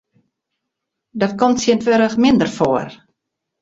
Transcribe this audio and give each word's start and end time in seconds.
Dat 1.21 1.35
komt 1.39 1.57
tsjintwurdich 1.59 2.15
minder 2.25 2.49
foar. 2.57 2.89